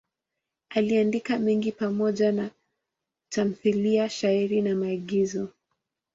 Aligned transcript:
Aliandika 0.69 1.39
mengi 1.39 1.71
pamoja 1.71 2.31
na 2.31 2.49
tamthiliya, 3.31 4.09
shairi 4.09 4.61
na 4.61 4.75
maigizo. 4.75 5.49